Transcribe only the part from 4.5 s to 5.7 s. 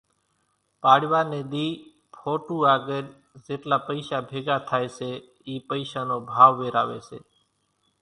ٿائي سي اِي